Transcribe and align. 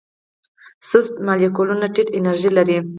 سست 0.89 1.13
مالیکولونه 1.27 1.85
ټیټه 1.95 2.11
انرژي 2.17 2.49
لري. 2.57 2.77